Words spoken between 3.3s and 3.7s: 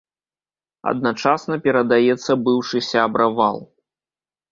вал.